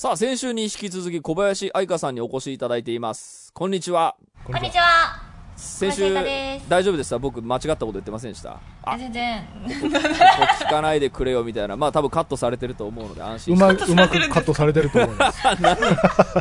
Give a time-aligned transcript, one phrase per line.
[0.00, 3.52] さあ、先週に引き続き小林愛香さんにお越しいただいています。
[3.52, 4.16] こんにちは。
[4.46, 5.20] こんにちは。
[5.56, 6.14] 先週
[6.70, 7.18] 大丈夫でした？
[7.18, 9.44] 僕間違ったこと言ってませんでしたあ全然。
[9.62, 9.96] ここ
[10.64, 15.38] 聞かないでくれよみたいなまあ多分カットされてると思うので安心うしてまうまくカットされてると思います。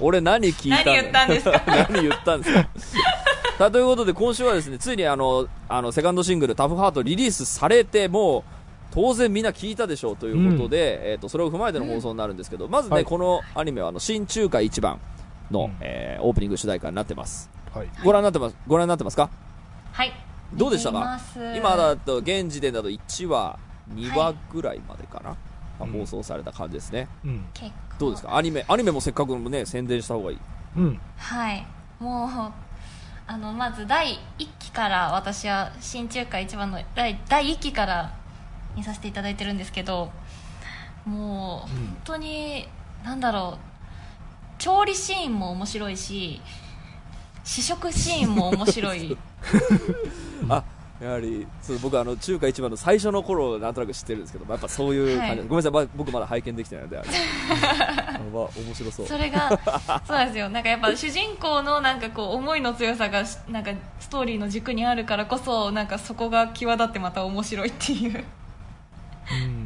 [0.02, 0.94] 俺何聞いたの？
[0.94, 1.64] 何言ったんですか？
[1.68, 2.70] 何言ったんですか？
[3.57, 8.59] さあということで今週はですねついにあのあのセカンドシングル「タフハートリリースされてもう
[9.02, 13.06] 当然みんな聞いたでしょうということで、えー、とそれを踏まえての放送になるんですけど、まずね、はい。
[13.06, 15.00] このアニメはあの新中華一番
[15.52, 15.78] の、うん。
[15.80, 17.50] えーオープニング主題歌になってます。
[17.74, 17.90] はい。
[18.04, 19.30] ご覧になってますご覧になってますか？
[19.93, 20.12] はい。
[20.54, 21.18] どうでしたか？
[21.56, 23.57] 今だと現時点だと1話
[23.93, 25.38] 2話ぐらいまでかな、ま
[25.79, 25.92] あうん。
[25.93, 27.07] 放送された感じですね。
[27.24, 27.46] うん。
[27.54, 28.00] 結構。
[28.00, 28.36] どうですか？
[28.36, 30.38] アニメアニメもせっかくね宣伝した方がいい。
[30.76, 31.00] うん。
[31.16, 31.66] はい。
[32.00, 32.30] もう、
[33.28, 38.19] あの、まず第1期から私は新中華一番の第第1期から
[38.75, 40.11] 見させていただいてるんですけど、
[41.05, 42.67] もう、本当に、
[43.03, 46.42] なんだろう、調理シーンも面白いし、
[47.44, 49.17] 試食シーンも面白い。
[50.50, 50.64] あ
[51.02, 57.08] やはりそう僕あの中華一番の最初の頃なんとなく知ってるんですけど、まあやっぱそういう感じ、はいごめんなさい、まあ僕まだ拝見できてないのであれ。
[58.33, 59.08] まあ面白そう。
[59.08, 59.50] それが
[60.06, 60.50] そうなんですよ。
[60.50, 68.17] なんかやっぱ主人公のなんかこう思いの強さがしなんかストーリーの軸にあるからこそなんかそこが際立ってまた面白いっていう。
[68.17, 68.39] うん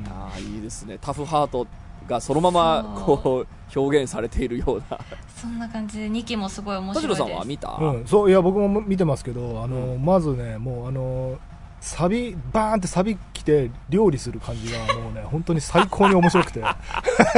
[0.10, 0.98] ああいいですね。
[1.00, 1.68] タフハート
[2.08, 5.00] がそのままこう表現されているような。
[5.36, 7.30] そんな感じで2期もすごい面田代白いです。
[7.30, 8.08] さんは見た、うん。
[8.08, 11.38] そう、いや、僕も見てますけど、あの、うまずね、もう、あの、
[11.82, 16.64] サビ、バーンってサビ来て、料理する感じが、もうね、 本当に最高に面白くて、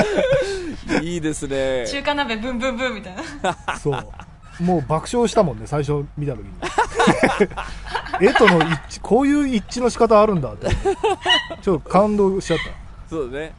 [1.02, 1.88] いいですね。
[1.88, 3.78] 中華鍋ブンブンブンみたいな。
[3.80, 4.08] そう。
[4.60, 6.52] もう爆笑したもんね、最初見た時に。
[8.22, 10.68] 絵との一致、こういう一致の仕方あるんだって。
[11.62, 13.10] ちょっと感動しちゃった。
[13.10, 13.54] そうだね。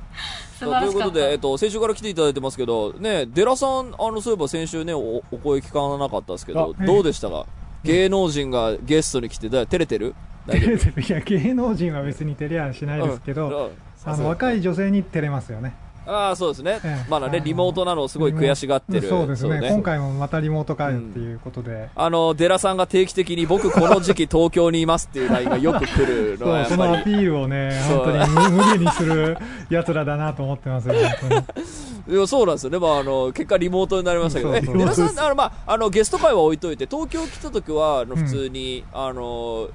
[0.58, 7.47] ということで、えっと、先週から来ていただいてますけど、ね、デラさん、あの、そういえば先週ね、おお声聞かなかったですけど、あどうでしたか？
[7.84, 10.14] 芸能人がゲストに来て、だ照れてる？
[10.47, 11.00] 大丈夫？
[11.00, 14.10] いや芸能人は別に照れはしないですけど、うん。
[14.10, 15.75] あの若い女性に照れますよね。
[16.06, 16.81] ああ、そうですね。
[16.84, 17.11] ええ。
[17.11, 19.09] まだね、リモートなのをすごい悔しがってる。
[19.09, 19.69] そうですね。
[19.71, 27.03] 今回もまたリモートかよっていうことで、あの、デラさんが定期的に僕この時期東京にいますっていう LINE がよく来るのはやっそのア。
[27.03, 29.37] ピールをね本当に無無理にする
[29.71, 32.78] やつらだなと思ってますよ本当にいやそうなんですよね。
[32.78, 34.78] まあ、あの、結果リモートになりましたけど、え、そうそう。
[34.78, 39.69] デラさん、あの、まあ、あの、ゲスト会は置いといて、東京来た時は、あの普通に、あの、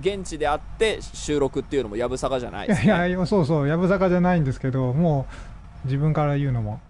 [0.00, 2.88] 現地で会って収録っていうのもやぶさかじゃないいです、ね。
[2.88, 4.44] やいやそうそうやぶさかじゃないん。
[4.44, 5.34] ですけどもう
[5.84, 6.80] 自分から言うのも。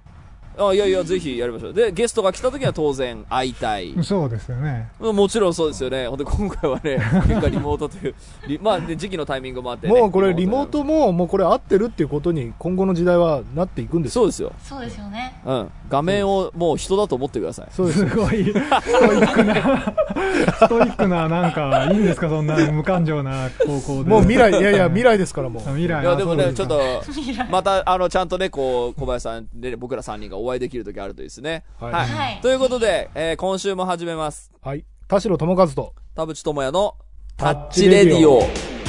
[0.61, 1.73] あいやいや、ぜひやりましょう。
[1.73, 3.95] で、ゲストが来た時は当然会いたい。
[4.03, 6.07] そうですよねもちろんそうですよね。
[6.07, 8.15] ほんで今回はね、結果リモートという、
[8.47, 14.23] リ まあ、ね、時期のタイミングもあって、ね、もうこれリモートも、もうこれ合ってるっていうことに今後の時代はなっていくんですよ。
[14.23, 14.53] そうですよ。
[14.63, 15.71] そうですよねうん。
[15.89, 17.67] 画面をもう人だと思ってください。
[17.71, 18.17] そうですす。
[18.17, 19.55] ごいストイックな
[20.61, 25.63] ストイックななんかいいんですかそんな無感情な高校でもう未来、いやいや、未来ですからもう。
[25.63, 26.81] 未来いや、でもね、ちょっと、
[27.51, 31.65] また、あの、ちゃんとね、こう、小林さんで、僕ら3人がお会いできる時あるといいですね。
[31.79, 34.51] はいはいということで、えー今週も始めます。
[34.63, 34.85] はい。
[35.09, 36.97] 田代智和と、田淵智也の
[37.37, 38.80] タッチレディオ。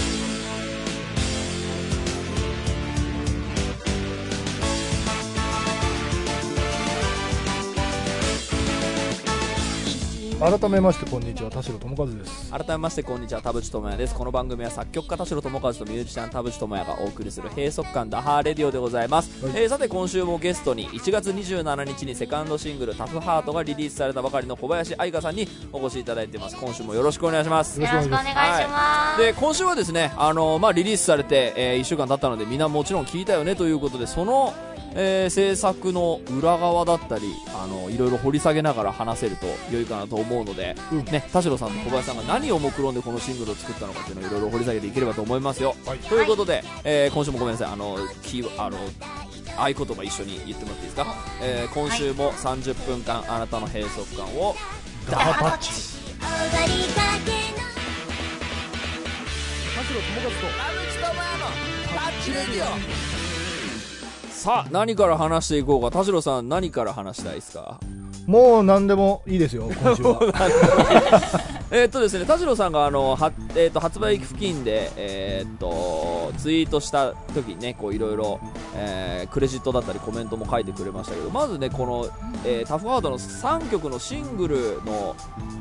[10.42, 12.50] 改めましてこんにちは、田代智和です。
[12.50, 14.16] 改めましてこんにちは田淵智也です。
[14.16, 19.62] この番組は作曲家田代智和とミュージシャン田淵智也がお送りする閉塞感ダハーレディオでございます、はい。
[19.62, 26.58] えーさて今週もゲストに1月27日にセカンドシングル「タフハートがリリースされたばかりの小林愛香さんにお越しいただいています。
[26.58, 27.80] 今週もよろしくお願いします。
[27.80, 34.56] よろしくお願いします、で今週はですね、あのまあ、リリースされて、え1週間経ったのでみんなもちろん聞いたよねということでその、
[34.94, 41.06] えー制作の裏側だったりあのいろいろ掘り下げながら話せると良いかなと思うので、うん。
[41.06, 45.76] ね、田代さんと小林さんが何を目論んでこのシングルを作ったのかっていうのをいろいろ掘り下げていければと思いますよ。
[45.86, 46.00] はい。
[46.00, 47.74] ということで、えー今週もごめんなさい。
[47.74, 48.78] あのキーあの
[49.58, 51.06] 合言葉一緒に言ってもらっていいですか、
[51.42, 54.56] えー今週も30分間あなたの閉塞感を。
[55.10, 55.72] ダハタッチ。
[56.22, 57.62] 上がりかけの
[59.76, 60.32] 田代智和
[63.16, 63.21] と、
[64.42, 65.92] さあ何から話していこうか。
[65.92, 67.80] 田代さん何から話したいですか？
[68.26, 70.20] もう何でもいいですよ、今週は。
[71.74, 78.40] えーっとですね、田代さんがあのは、えーっと発売付近で、えーっとツイートした時にね、こういろいろ
[78.76, 82.08] えークレジットだったりコメントも書いてくれましたけど、まずねこの、
[82.44, 85.16] えータフハードの3曲のシングルの、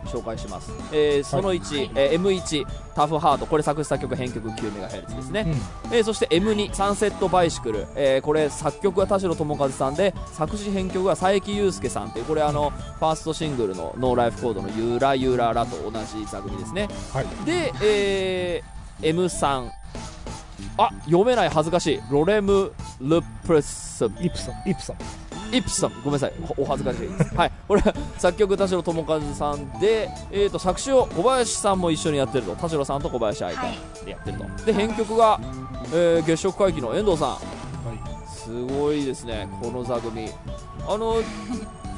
[0.06, 3.46] 紹介します、えーその1、えー M1 タフハート。
[3.46, 5.46] これ作詞作曲編曲 9MHz ですね、
[5.92, 16.88] えーそして M2 サンセットバイシクル、えーこれ作曲は田代智和さんで作詞編曲は佐伯祐介さんっていうこれあのファーストシングルの「ノーライフコード」の「ゆらゆらら」と同じ座組ですね。
[17.12, 17.26] はい。
[17.44, 19.70] で、えー M3
[20.76, 22.00] あ読めない恥ずかしい。
[22.10, 24.04] ロレム・ルプス。
[24.20, 24.96] イプソンイプソン。
[25.56, 25.92] イプソン。
[26.04, 26.32] ごめんなさい。
[26.56, 27.34] おお恥ずかしいです。
[27.34, 27.82] はいこれ
[28.16, 32.56] 作曲田代智和さんで、えー、と作詞を小林さんも一緒にやってると。
[32.56, 34.04] 田代さんと小林愛香はい。
[34.06, 35.38] でやってると、で編曲が、
[35.92, 37.28] えー月食回帰の遠藤さん。
[37.28, 38.28] はい。
[38.28, 40.30] すごいですねこの座組。
[40.88, 41.16] あの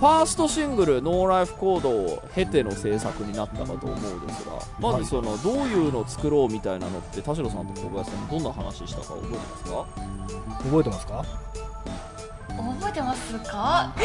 [0.00, 9.86] ファーストシングル「ノーライフコード」を経ての制作になったかと思うんですがまずその、どういうのを作ろうみたいなのって田代さんと小林さんどんな話したか覚えてますか？
[10.64, 11.24] 覚えてますか？
[12.56, 13.92] 覚えてますか？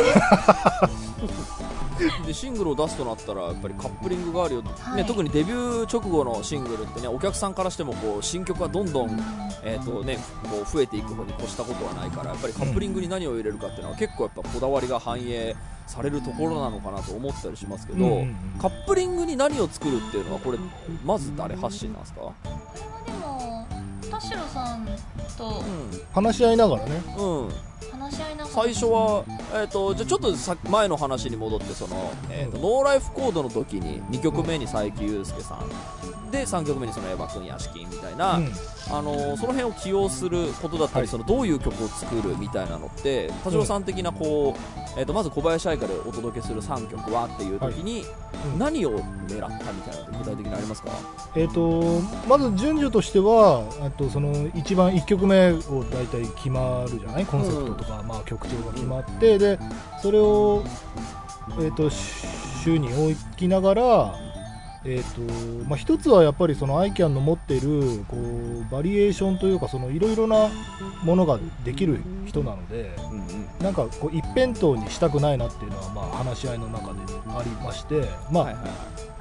[2.27, 4.97] でシングルを出すとなったらやっぱりカップリングがあるよ、はい。
[4.97, 9.17] ね、特にデビュー直後のシングルってねお客さんからしてもこう新曲がどんどん、
[9.63, 15.55] えーとね、こう増えていく方に越したことはないからやっぱりカップリングに何を入れるかっていうのは結構やっぱこだわりが反映
[15.87, 18.35] されるところなのかなと思ったりしますけど、うんうんうん。
[18.59, 20.57] カップリングに何を作るっていうのはこれ
[21.05, 22.57] まず誰発信なんですか、これは
[23.05, 23.67] でも
[24.11, 24.85] 田代さん
[25.37, 25.63] と
[26.13, 27.01] 話し合いながらね。
[27.17, 27.49] うん
[28.05, 29.23] うん、話し合いながら最初は、
[29.53, 32.63] えー、とじゃあちょっとさ前の話に戻ってその、えーとうん。
[32.63, 35.69] ノーライフコードの時に2曲目に佐伯祐介さん。
[36.31, 38.51] で3曲目にそのエヴァ君屋敷みたいな、うん。
[38.91, 41.07] あのーその辺を起用することだったり、はい。
[41.07, 48.03] そのどういう曲を作るみたいなのって田代さん的なこう、えー、とまず小林愛香でお届けする3曲はっていう時に、
[48.53, 48.59] うん。
[48.59, 50.89] 何を狙ったみたいなのって具体的にありますか、
[51.35, 57.25] えー、とまず順序としてはあとその一番1曲目を大体決まるじゃない？
[57.25, 59.59] コンセプトとか、まあ、曲調が決まって、で
[60.01, 60.63] それを、
[61.59, 64.24] えー、と週に置きながら、
[64.87, 70.49] えーとまあ、一つはやっぱりその ICANN の持っているこうバリエーションというかそのいろいろな
[71.03, 73.45] ものができる人なのでうんうん。
[73.59, 78.55] なんかこう一辺倒にしたくないなっていうのはまあ話し合いの中でありまして、まあはい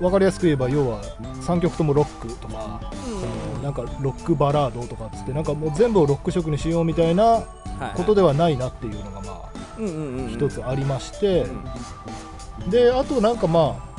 [0.00, 1.00] 分かりやすく言えば要は
[1.46, 7.44] 3曲ともロックとか、そのなんかロックバラードとかっつってなんかもう全部をロック色にしようみたいなは
[7.94, 10.30] いことではないなっていうのがまあうんうんうんうん。
[10.30, 11.46] 一つありまして
[12.64, 12.70] うん。
[12.70, 13.93] であとなんかまあ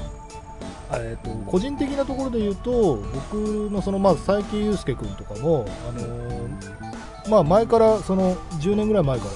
[0.93, 3.35] えー、と個人的なところで言うと僕
[3.71, 9.31] のそのまず佐伯祐介君とかも、あのーまあ、前からその10年ぐらい前から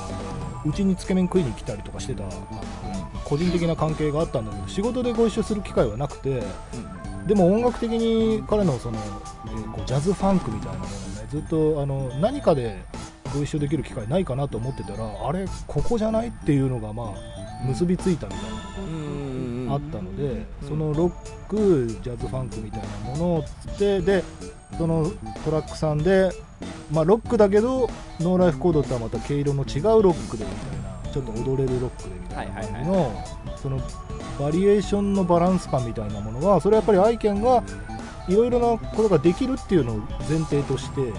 [0.65, 2.23] うちにつけ麺食いに来たりとかしてた
[3.23, 6.43] 個人的な関係があったんだけど仕事でご一緒する機会はなくて
[7.25, 12.83] でも音楽的に彼のその、えーこうジャズファンクみたいなものをねずっとあの何かで
[13.33, 18.57] ご一緒できる機会ないかなと思ってたらあれここじゃないっていうのがまあ結びついたみたいな。
[18.87, 19.08] うん
[19.73, 20.67] あったので、うん。
[20.67, 24.23] そのロックジャズファンクみたいなものをつってで
[24.77, 25.11] その
[25.43, 26.31] トラックさんで、
[26.91, 27.89] まあ、ロックだけど
[28.19, 33.25] ノーライフコードとはまた毛色の違うロックでみたいなちょっと踊れるロックでみたいな感じはいの
[33.57, 33.79] その
[34.39, 37.63] バリエーションのバランス感みたいなものはそれはやっぱりアイケンが
[38.29, 39.97] いろいろなことができるっていうのを
[40.29, 41.11] 前提として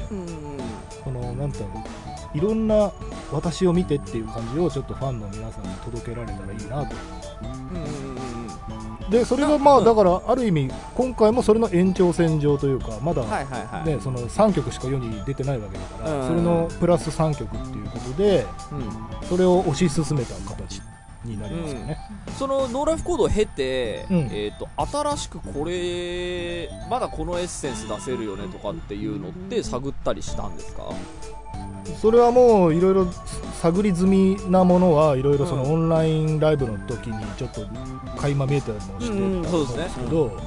[1.04, 1.84] このなんていうの
[2.32, 2.92] いろんな
[3.32, 6.96] 私を見てっていう感じをちょっとファンの皆さんに届けられたらいいなと。
[7.42, 8.19] うんうんうんうん
[9.10, 9.82] でそれがまうん。
[9.82, 13.22] あだからある意味今回もそれの延長線上というかまだ、
[13.84, 16.28] ね、その3曲しか世に出てないわけだから、うん。
[16.28, 19.28] それのプラス3曲っていうことでうん。
[19.28, 20.80] それを推し進めた形
[21.24, 21.98] になりますよね、
[22.38, 24.16] そのノーライフコードを経て、うん。
[24.32, 30.84] えー、と新しくこれまだこのエッセンス出せるよねとかっていうのって探ったりしたんですか？
[32.00, 33.06] それはもういろいろ
[33.60, 35.72] 探り済みなものはいろいろそのうん。
[35.72, 37.66] オンラインライブの時にちょっと
[38.16, 40.40] 垣間見えたりもしてたんですけど、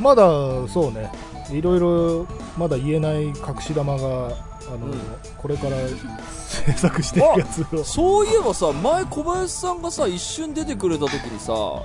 [0.00, 0.22] まだ
[0.68, 1.10] そうね
[1.50, 2.26] いろいろ
[2.56, 4.32] まだ言えない隠し玉が
[4.68, 4.92] あの、うん
[5.36, 7.84] これから制作していくやつを。
[7.84, 11.84] そういえばさ前小林さんがさ一瞬出てくれた時にさは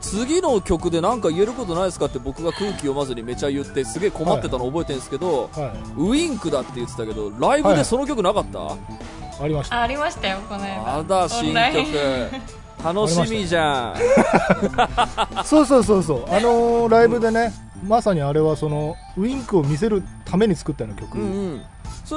[0.00, 9.78] 次の曲で何か言えることないですかって僕が空気読まずにめちゃ言ってすげえ困ってたの覚えてるんですけど、はウインクだって言ってたけどライブでその曲なかった、い、ありました。
[9.78, 10.96] あありましたよこの間。
[10.98, 12.52] あだ新曲。
[12.82, 15.44] 楽しみじゃん。
[15.44, 16.24] そうそうそうそう。
[16.28, 17.52] あのーライブでね
[17.86, 21.62] まさにあれはそのウインクを見せるために作ったような曲、うんうん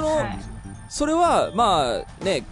[0.02, 0.38] の、はい。
[0.88, 2.44] それはまあね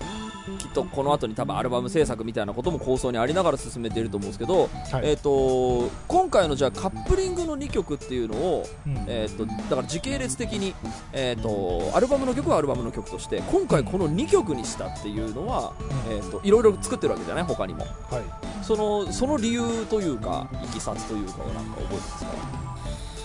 [0.59, 4.71] きっとこの後に多分アルバム制作みたいなことも構想にありながら進めていると思うんですけど、はい。
[5.05, 9.05] えー、と今回のじゃあカップリングの2曲っていうのを、うん。
[9.07, 10.75] えー、とだから時系列的に、
[11.13, 15.73] えー、とアルバムの曲はアルバムの曲として今回この2曲にしたっていうのは、
[16.11, 17.45] えー、といろいろ作ってるわけじゃない？
[17.45, 17.81] 他にも。
[17.81, 18.65] はい。
[18.65, 22.31] そのその理由というかいきさつというかをなんか覚えてますか？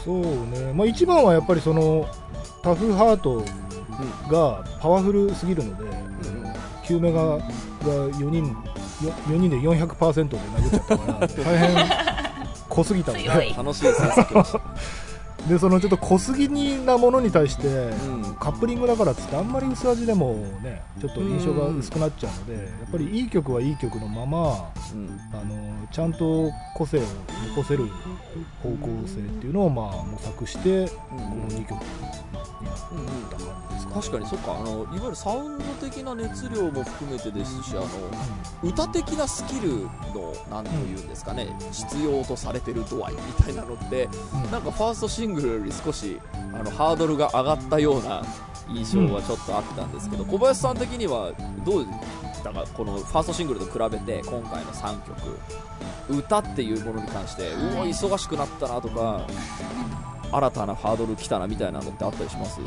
[0.06, 2.08] そうね、まあ、一番はやっぱりその
[2.64, 3.44] タフハート
[4.30, 6.54] がパワフルすぎるので、うんうん
[6.90, 7.44] 救命がが
[7.84, 11.88] 4人よ4人で400%で殴っちゃったから大変
[12.68, 13.54] 濃すぎたので。
[13.56, 14.62] 楽しい制作でした、
[15.48, 18.36] でそのちょっと濃すぎなものに対して、うん。
[18.40, 25.20] カップリングだからっつってあんまり薄味でもねちょっと印象が薄くなっちゃうので、やっぱりいい曲はいい曲のままうん。
[25.34, 27.02] あのちゃんと個性を
[27.56, 27.88] 残せる
[28.62, 34.58] 方向性っていうのをまあ模索してこうんの2曲になった感じですか、確かにそっか。
[34.58, 37.88] あのいわゆるサウンド的な熱量も含めてですしあの
[38.64, 39.70] 歌的なスキル
[40.14, 44.52] のなんというんですかね、必要とされてる度合いみたいなのってうん。
[44.52, 46.20] なんかファーストシングルより少し
[46.54, 48.24] あのハードルが上がったような
[48.70, 51.32] 印象がちょっとあったんですけど、小林さん的には
[51.66, 51.88] どう
[52.44, 52.66] だか？
[52.74, 55.40] このファーストシングルと比べて今回の3曲
[56.10, 59.26] 歌っていうものに関してうわ忙しくなったなとか
[60.32, 62.56] 新たなハードル来たなみたいなのってあったりします？
[62.56, 62.66] そう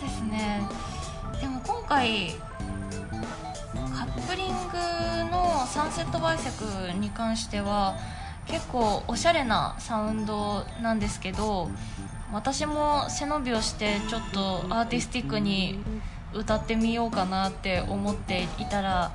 [0.00, 0.60] ですね。
[1.40, 2.34] でも今回
[3.96, 4.54] カップリング
[5.30, 6.64] のサンセットバイセク
[6.98, 7.96] に関しては
[8.46, 11.70] 結構おしゃれなサウンドなんですけど
[12.32, 15.78] 私も背伸びをしてちょっとアーティスティックに
[16.34, 19.12] 歌ってみようかなって思っていたら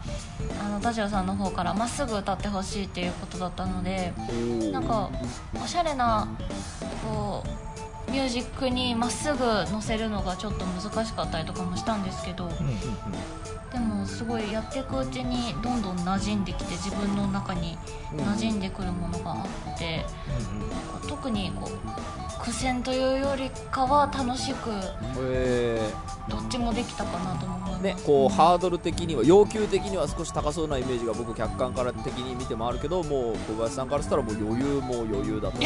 [0.64, 4.14] あの田代さんの方からまっすぐ歌ってほしいっていうことだったので
[4.72, 5.10] なんか
[5.62, 6.30] おしゃれな
[7.06, 7.44] こ
[8.08, 9.38] うミュージックにまっすぐ
[9.72, 12.50] 乗せるのがちょっと難しかったりとかもしたんですけど
[13.72, 17.78] でもすごいやっていくうちにどんどん馴染んできて自分の中に
[18.16, 19.46] 馴染んでくるものがあ
[19.76, 24.70] ってなんか特にこう苦戦というよりかは楽しく
[25.20, 25.92] え
[26.30, 35.58] どっちもできたかなとも思います、ね、こうハードル的には要求的には少し高そうなイメージが僕客観から的に見てもあるけどもう小林さんからしたらもう余裕も余裕だと。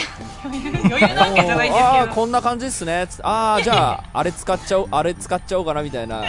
[0.43, 2.11] 余 裕余裕なわけじゃないんですあけど。
[2.11, 3.07] あこんな感じっすね。
[3.21, 6.23] ああじゃああれ使っちゃおうあれ使っちゃおうかなみたいな。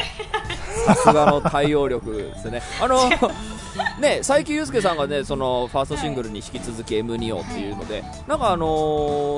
[0.84, 2.62] さすがの対応力ですね。
[2.80, 2.98] あの
[4.00, 8.66] ね佐伯祐介さんがねそのファーストシングルに引き続き M2 をっていうので、なんかあの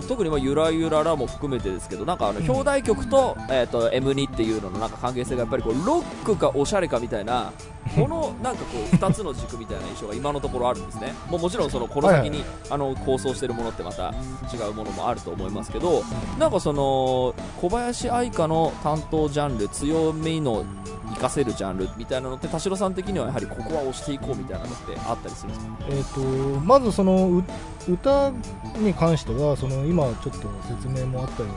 [0.02, 7.52] ー特にまあゆらゆららも含めてですけどなんかあの表題曲と,、えー、と M2 っていうののなんか関係性がやっぱりこうロックかおしゃれかみたいな
[7.94, 11.14] このなんかこう2つの軸みたいな印象が今のところあるんですね。
[11.28, 14.12] もうもちろんそのこの先に、あの構想してるものってまた
[14.52, 16.02] 違うものもあると思いますけど
[16.38, 20.64] なんかその小林愛花の担当ジャンル強みの
[21.08, 25.76] 活かせるジャンルみたいなのって田代さん的にはやはりここは押していこうみたいなのってあったりするんですか？
[25.88, 27.44] えー、とまずそのう
[27.88, 28.32] 歌
[28.78, 31.56] に関してはその今ちょっと説明もあったように、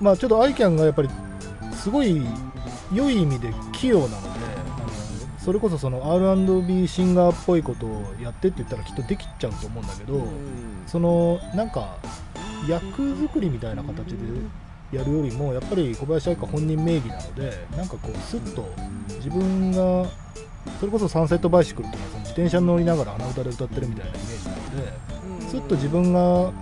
[0.00, 1.08] まあ、ちょっとアイキャンがやっぱり
[1.72, 2.20] すごい
[2.92, 4.27] 良い意味で器用なの
[5.38, 10.26] それこそその R&B シンガーっぽいことをやってって言ったらきっとできちゃうと思うんだけど、
[10.86, 11.96] そのなんか
[12.68, 14.16] 役作りみたいな形で
[14.92, 18.68] やるよりもやっぱり小林愛花本人名義なのでなんかこうスッと
[19.16, 20.08] 自分が
[20.80, 26.52] それこそサンセットバイシクルとかその自転車に乗りながら鼻歌で歌ってるみたいなイメージなのでスッと自分が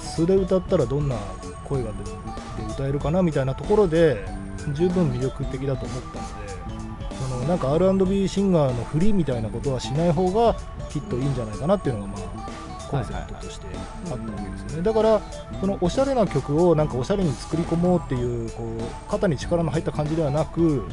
[0.00, 1.16] 素で歌ったらどんな
[1.64, 4.24] 声が出で歌えるかなみたいなところで
[4.72, 6.43] 十分魅力的だと思ったので
[7.48, 10.54] なんか R&B シンガーのフリーみたいなことはしない方が
[10.90, 13.66] きっといいんじゃないかなっていうのがまあコンセプトとして
[14.10, 14.82] あったわけですよね。
[14.82, 15.20] だから
[15.60, 20.84] そのおしゃれな曲をなんかおしゃれに作り込もうっていうこう肩に力の入った感じではなく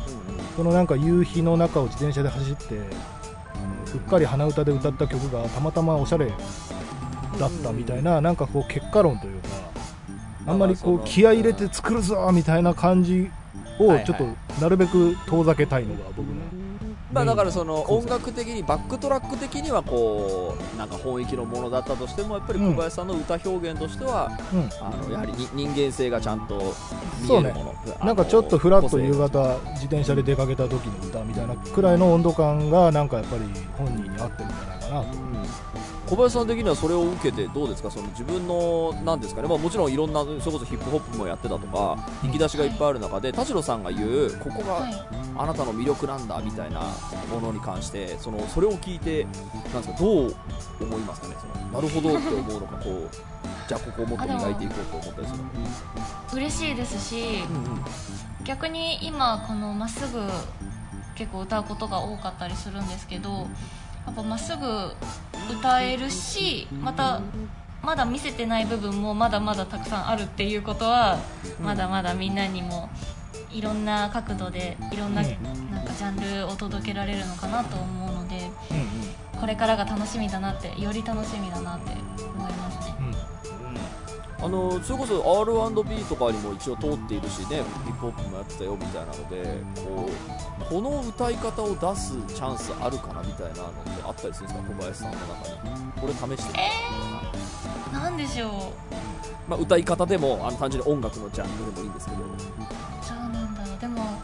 [0.55, 6.31] そのなんか夕日の中を自転車で走ってうっかり鼻歌で歌った曲がたまたまおしゃれ
[7.39, 9.49] だったみたいな、なんかこう結果論というか
[10.47, 13.29] あんまりこう気合い入れて作るぞみたいな感じ
[13.87, 14.25] をちょっと
[14.61, 16.33] なるべく遠ざけたいのが僕の
[17.13, 24.69] まあ、だからその音楽的にバックトラック的にはこうなんか本域のものだったとしてもやっぱり小林さんの歌表現としては、うん。
[24.81, 26.73] あのやはりに人間性がちゃんと
[27.21, 33.41] 見そうねえるもの、あのなんかちょっとフラッと夕方自転車で出かけた時の歌みたいなくらいの温度感がなんかやっぱり
[33.77, 35.17] 本人に合ってるんじゃないかなと。
[35.17, 35.70] うん
[36.11, 37.89] 小林さん的にはそれを受けてどうですか？
[37.89, 44.93] その自分のなんですかね、まあ、もちろんいろんなそれこそヒップホップもやってたとか引き出しがいっぱいある中で田代さんが言うここがはい。
[45.37, 46.81] あなたの魅力なんだみたいな
[47.31, 49.23] ものに関してそのそれを聞いて
[49.73, 50.35] なんですかどう
[50.81, 51.35] 思いますかね？
[51.39, 53.09] そのなるほどって思うのかこう
[53.69, 55.45] じゃあここをもっと磨いていこうと思ったりするの。
[56.33, 57.81] 嬉しいですしうんうん。
[58.43, 60.21] 逆に今このまっすぐ
[61.15, 63.47] 結構歌うことが多かったりするんですけど
[64.05, 64.65] やっぱまっすぐ
[65.53, 67.21] 歌えるしまた
[67.81, 71.17] まだ見せてない部分もまだまだたくさんあるっていうことは、
[71.59, 72.89] まだまだみんなにも
[73.51, 75.71] いろんな角度でいろんな,、うん。
[75.71, 78.51] なんかジャンルを届けられるのかなと思うので
[79.39, 81.91] これからが楽しみだなってより楽しみだなって
[82.35, 83.00] 思いますね。
[84.43, 90.09] あのそれこそ R&B とかにも一応通っているしねヒップホップもやってたよみたいなのでこ
[90.61, 95.91] うこの歌い方を出すチャンスあるかなみたいなのってあったりするんですか小林さんの中に。
[96.01, 98.51] これ試してみたいな、なんでしょう？
[99.47, 102.17] まあ、歌い方でもあの単純に音楽のジャンルでもいいんですけど。
[102.23, 102.29] どう
[103.31, 103.63] なんだ。
[103.63, 104.21] ろうでも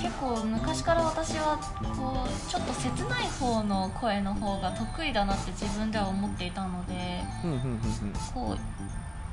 [0.00, 1.58] 結構昔から私は
[1.96, 7.22] こうちょっと切ない方の声の方が得意だなって自分では思っていたので
[8.34, 8.58] こう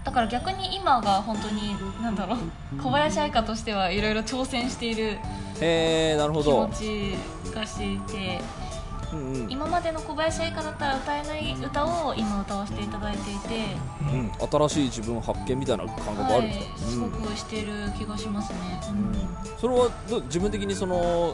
[0.04, 5.20] だから逆に今が本当になんだろう小林愛花としてはいろいろ挑戦している
[5.62, 7.16] へえなるほ気持ど、ち
[7.54, 8.40] がしていて
[9.14, 9.52] うんうん。
[9.52, 13.90] 今までの小林愛花だったら歌えない歌を今歌わせていただいていて。
[14.12, 17.12] うん、新しい自分発見みたいな感覚あはいるんですか、すうん。
[17.12, 18.58] ごくしてる気がしますね、
[19.60, 21.34] それはど自分的にその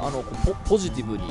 [0.00, 1.24] あのポポジティブに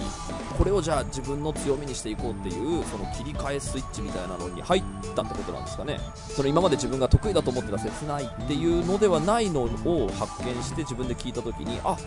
[0.57, 4.83] これをじゃあ自分の強みにしていこうっていうその切り替えスイッチみたいなのに入っ
[5.15, 5.99] たってことなんですかね。
[6.15, 11.97] その今まで自分が得意だと思ってた切ないっていうのではないのを発見して自分で聞いた時にあ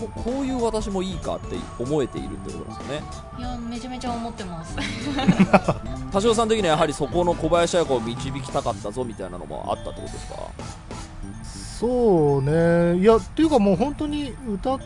[0.00, 3.02] ここういう私もいいかって思えているってことですよね。
[3.38, 4.76] いやめちゃめちゃ思ってます。
[6.12, 10.34] 田代さん的にはやはりそこの小林彩子を導きたかったぞみたいなのもあったってことですか？
[11.78, 12.98] そうね。
[13.00, 14.78] いやっていうかもう本当に歌っ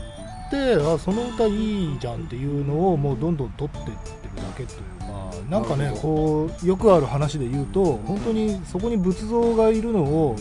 [0.51, 3.95] てあその歌いいじゃんっていうのをもうどんどん取ってってる
[4.35, 5.05] だけというか
[5.49, 10.35] なんかねこうよくある話で言うと本当にそこに仏像がいるのを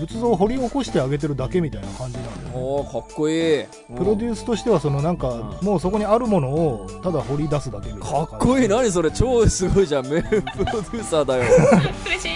[0.00, 2.52] 仏像を掘り起こしてあげてるだけみたいな感じなんだよね。
[2.54, 3.64] おーかっこいい。
[3.96, 5.66] プロデュースとしてはそのなんかうん。
[5.66, 8.46] もうそこにあるものをただ掘り出すだけみたいかな感じ。
[8.46, 8.68] っこいい。
[8.68, 10.06] 何それ超すごいじゃん。
[10.06, 11.44] 名プロデューサーだよ。
[12.06, 12.30] 嬉しい。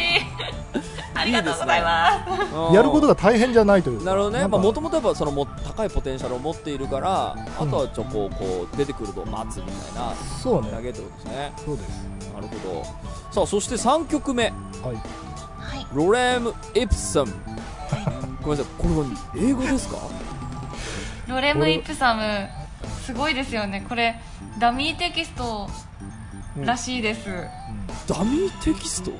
[1.14, 2.24] ありがとうございま
[2.70, 2.74] す。
[2.74, 4.04] やることが大変じゃないというか。
[4.06, 10.70] なるほどね、もともとやっぱそのも高いポテンシャルを持っているから、あとはちょこうこう出てくるのを待つみたいなそうね。
[10.70, 11.52] だけってことですね。
[11.64, 12.08] そうです。
[12.34, 12.84] なるほど。
[13.30, 14.52] さあ、そして3曲目、はい
[14.86, 15.29] はい
[15.92, 17.32] ロレム・イプサム。
[18.42, 19.04] ごめんなさい、これは
[19.36, 19.96] 英語ですか？
[21.28, 22.48] ロレム・イプサム
[23.02, 23.84] すごいですよね。
[23.88, 24.16] これ
[24.58, 25.68] ダミーテキスト
[26.56, 27.28] らしいです、
[28.08, 29.12] ダミーテキスト？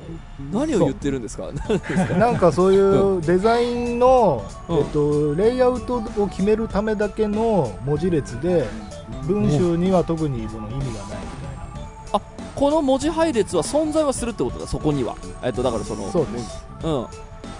[0.51, 1.49] 何を言ってるんですか？
[1.67, 2.13] 何ですか？
[2.15, 4.77] なんかそういうデザインの、うん。
[4.79, 8.65] えっと、レイアウトを決めるためだけの文字列で
[9.23, 11.17] 文集には特にその意味がない
[12.61, 15.15] この文字配列は存在はするってことだ、そこには。
[15.41, 17.01] えっと、だからその、なそうです、うん。
[17.01, 17.09] は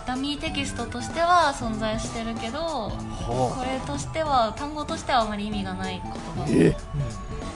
[0.05, 2.91] ダミーテキストとしては存在してるけどこ
[3.59, 6.75] あ、れとしては単語としてはあまり意味がない言葉え？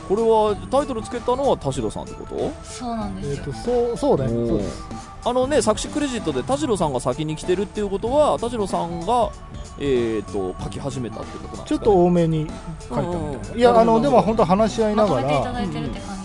[0.09, 2.51] これはタイトルつけたのは田代さんってこと？
[2.63, 4.47] そうなんですよ、えっとそうそうねおー。
[4.47, 4.83] そうです。
[5.25, 9.29] あのね作詞クレジットで田代さんが先に来てるっていうことは田代さんが、
[9.77, 12.47] えー、と書き始めたってことなんですか、ね、ちょっと多めに
[12.89, 16.17] 書いたみたいうんな、いやあのでも本当話し合いながまとめていたらだいてるって感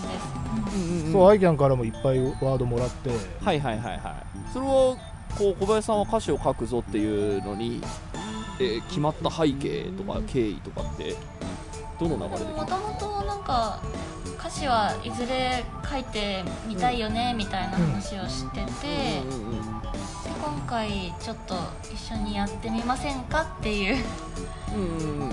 [1.11, 3.09] そうアイキャンからもいっぱいワードもらって。
[3.43, 4.51] はいはいはいはい。
[4.53, 4.97] それは
[5.37, 7.81] こう小林さんは歌詞を書くぞっていうのに、
[8.59, 11.15] えー決まった背景とか経緯とかって
[11.99, 13.81] どの流れでもともとなんか
[14.37, 19.81] 歌詞はいずれ書いてみたいよねみたいな話をしてて、たうんうんうん。
[19.81, 19.89] で
[20.43, 21.55] 今回ちょっと
[21.91, 24.03] 一緒にやってみませんかっていう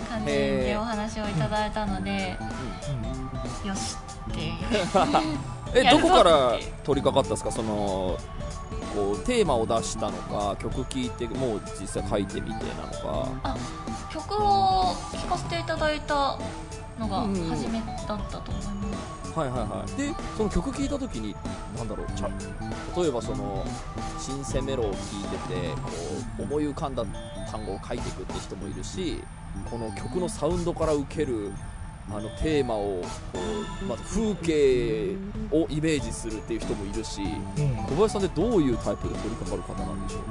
[0.09, 2.37] 感じでお話をいただいたので、
[3.67, 3.97] よし
[4.31, 4.55] っていう
[5.75, 7.53] えどこから取り掛かったんですか？
[7.53, 8.19] その
[8.95, 12.93] こうテーマを出したのか曲聴いてもう実際書いてみてなの
[13.43, 13.57] か。
[14.11, 16.39] 曲を聴かせていただいた
[16.99, 17.35] のがうん。
[17.35, 20.03] うん初めだったと思います、はいはいはい。
[20.03, 21.37] でその曲聴いた時に
[21.77, 22.31] なんだろうちゃ
[22.97, 23.65] 例えばその
[24.19, 25.91] 新鮮メロを聴いててこ
[26.41, 27.05] う思い浮かんだ
[27.51, 29.23] 単語を書いていくって人もいるし
[29.71, 31.53] この曲のサウンドから受ける
[32.11, 33.39] あのテーマをこ
[33.83, 35.15] うまず風景
[35.53, 37.27] をイメージするっていう人もいるしう
[37.63, 37.77] ん。
[37.87, 40.23] 小林さんってどういうタイプで取り掛かる方なんでしょう？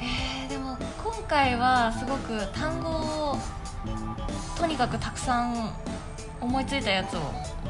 [0.00, 3.36] えーでも今回はすごく単語を
[4.58, 5.72] とにかくたくさん
[6.40, 7.20] 思いついたやつを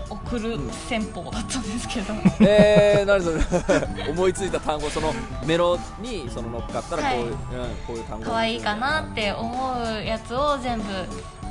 [0.08, 3.40] 送る戦法だったんですけど、えー、何それ？
[4.10, 5.12] 思いついた単語その
[5.46, 7.28] メロにその乗っかったらこう,、はい。
[7.28, 7.34] うん、
[7.86, 8.24] こういう単語。
[8.24, 10.84] 可愛いかなって思うやつを全部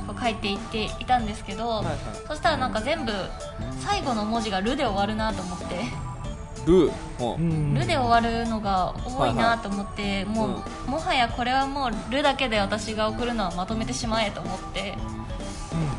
[0.06, 1.96] 書いていっていたんですけど、はいはい。
[2.26, 3.12] そしたらなんか全部
[3.80, 6.12] 最後の文字が「る」で終わるなと思って。
[6.64, 14.94] ルー、ううんんルで終わるのが多いなと思って、もう、もはやこれはもうルだけで私が送るのはまとめてしまえと思って。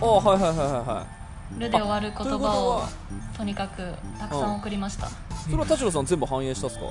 [0.02, 1.06] あはいはいはいはいは
[1.58, 2.90] ルで終わる言葉をは
[3.38, 5.10] とにかくたくさん送りました、い
[5.44, 6.86] それは田代さん全部反映したっすか？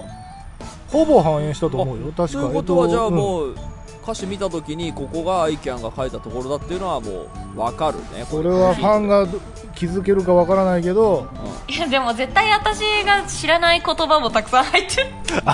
[0.90, 3.14] ほぼ反映したと思うよ確かということはじゃあうん。
[3.14, 3.56] もう
[4.02, 8.26] 歌詞見た時にここがアイキャンが書いたところだっていうのはもう分かるね。
[8.28, 9.26] それはファンが
[9.74, 11.26] 気づけるかわからないけど。
[11.68, 15.08] いやでも絶対私が知らない言葉もたくさん入ってる。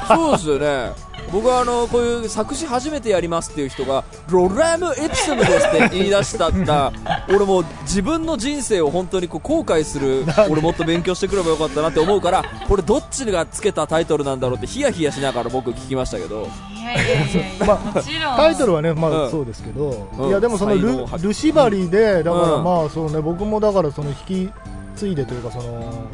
[0.08, 6.92] そうですよね僕はあのこういう作詞初めてやりますっていう人がロラムエプソムですって言い出したら
[7.28, 16.48] 俺もう自分の人生を本当にこう後悔する俺もっと勉強してくればよかったなって思うからこれどっちがつけたタイトルなんだろうってヒヤヒヤしながら僕聞きましたけど。
[16.78, 18.36] いやいやいやいや、まあもちろん。
[18.36, 19.26] タイトルはねまうん。
[19.26, 20.28] あそうですけど、うん。
[20.28, 22.64] いやでもそのルル縛りでだからうん。
[22.64, 24.50] まあそうね僕もだからその引き
[24.98, 26.08] 継いでというかその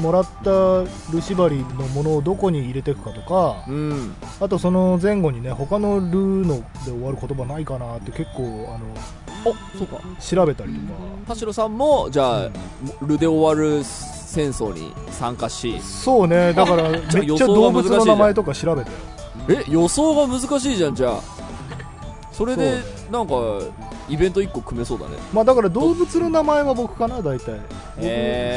[0.00, 4.14] もらったル縛りのものをどこに入れていくかとかうん。
[4.40, 8.42] あとその前後にね他のルので終わる言葉ないかなって結構
[8.74, 10.00] あのおそうか。
[10.20, 11.00] 調べたりとか。
[11.28, 12.50] 田代さんもじゃあ
[13.02, 15.80] ルで終わる戦争に参加し。
[15.80, 16.52] そうね。
[16.52, 18.96] だから めっちゃ動物の名前とか調べたよ
[19.48, 21.43] え予想が難しいじゃんじゃあ
[22.36, 23.34] それでなんか
[24.08, 25.12] イベント1個組めそうだね。
[25.32, 27.60] まあだから動物の名前は僕かな大体。
[27.96, 28.02] 僕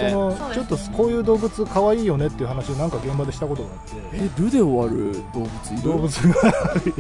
[0.10, 3.96] そのちょっとこういう動物可愛いよねっていう話をなんか現場でしたことがあって。
[4.13, 5.84] えルで終わる動物いる？
[5.84, 6.54] 動物が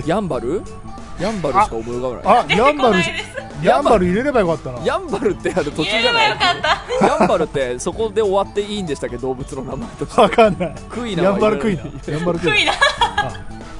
[0.05, 0.61] ヤンバル？
[1.19, 2.45] ヤンバルしか思い浮かばない。
[2.51, 3.03] あヤンバル。
[3.63, 4.85] ヤンバル入れればよかったな。
[4.85, 6.37] ヤンバルってある途中じゃない？
[7.01, 9.17] ヤンバルってそこで終わっていいんでしたっけ？
[9.17, 10.21] 動物の名前として。
[10.21, 10.75] わかんない。
[10.87, 11.83] クイナヤはンバルクイナ。
[12.07, 12.71] ヤンバルクイナ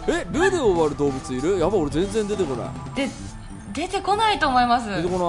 [0.08, 1.60] えルで終わる動物いる？
[1.60, 2.96] やばい俺全然出てこない。
[2.96, 3.10] で
[3.74, 4.88] 出てこないと思います。
[4.90, 5.20] 出てこない。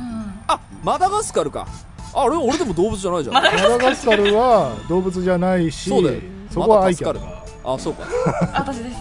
[0.00, 0.34] うん。
[0.46, 1.66] あマダガスカルか。
[2.14, 3.34] ああれ俺でも動物じゃないじゃん。
[3.34, 4.34] マダガスカル。
[4.36, 6.20] は動物じゃないしそうだよ。
[6.50, 7.10] そこはアイキャ
[7.64, 8.04] あそうか。
[8.54, 8.96] 私です。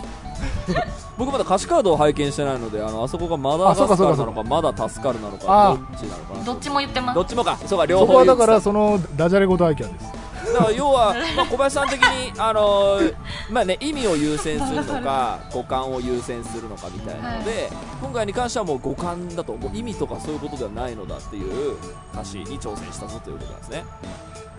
[1.18, 5.70] 僕まだ歌詞カードを拝見してないのであのあそこがマダガスカルなのかまだ助かるなのかあ。
[5.70, 6.44] どっちなのかな。
[6.44, 7.16] どっちも言ってます。
[7.16, 7.58] どっちもか。
[7.68, 10.12] そうか両そ方こはだからそのダジャレごとアイキャンです。
[10.12, 10.18] た
[10.54, 13.16] だから要は、まあ、小林さん的にあのー
[13.50, 17.70] まあね意味を優先するのか五感を優先するのかみたいなので、
[18.02, 21.78] 今回に関してはもう五感だともう意味とかそういうことではないのだっていう
[22.14, 23.84] 歌詞に挑戦したぞということなんですね。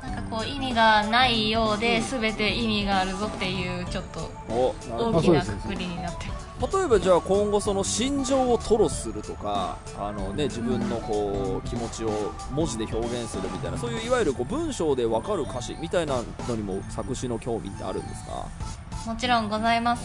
[0.03, 12.11] なんかこう意味がないようで全て意味があるぞっていうちょっと大きなくくりになってます例えばじゃあ今後その心情を吐露するとかあの、ね、自分のこう気持ちを
[12.53, 18.47] 文字で表現するみたいなそういういわゆるこう文章で分かる歌詞みたいなのにも作詞の興味ってあるんですか？
[19.11, 20.03] もちろんございます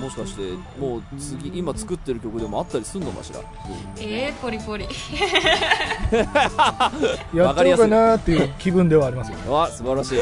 [0.00, 0.42] もしかして
[0.78, 3.40] もう次今作ってる曲でもあったりするのかしら？
[4.00, 4.84] えー、ポリポリ。
[7.34, 10.18] やっちゃおうかなっていう気分ではありますよわ素晴らしい。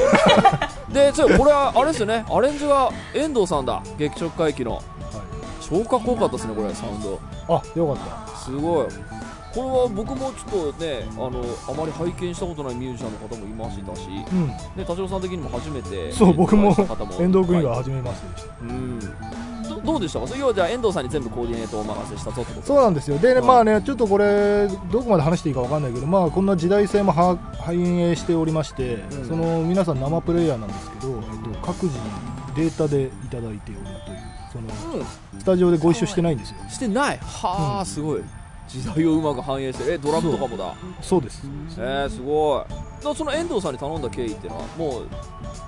[0.93, 2.25] でちょこれはあれですよね。
[2.31, 3.83] アレンジは遠藤さんだ。
[3.99, 4.83] 劇食回帰の。
[5.61, 7.21] 超かっこよかったですねこれサウンド。
[7.49, 7.97] あよかっ
[8.31, 8.37] た。
[8.39, 8.87] すごい
[9.55, 14.27] これは僕もちょっとねあのあまり拝見したことないミュージシャンの方もいましたし、ね、
[14.77, 14.85] うん。
[14.85, 16.71] 田代さん的にも初めてそう僕も
[17.19, 19.01] 遠藤君がはい初めましてでしたうん。
[19.63, 20.21] どどうでした？
[20.21, 22.67] かそれ要はじゃあ遠藤さんに全部コーディネートをお任せしたぞってこと？
[22.67, 23.19] そうなんですよ。
[23.19, 29.29] で、まあねちょっとこれどこまで話していいかわかんないけどまあこんな時代性もは反映しておりまして、うん。
[29.29, 31.99] その皆さん生プレイヤーなんですけど、えっと、各自
[32.57, 34.19] データでいただいておるという
[34.53, 35.05] そのう
[35.39, 36.63] スタジオでご一緒してないんですよ。
[36.65, 37.19] んしてない。
[37.19, 37.87] はあ、うん。
[37.87, 38.23] すごい
[38.69, 40.75] 時代をうまく反映してるえドラムとかもだ。
[41.01, 41.23] そう。
[41.23, 41.43] です。
[41.79, 43.15] えー、すごい。
[43.15, 45.07] その遠藤さんに頼んだ経緯っていうのはもう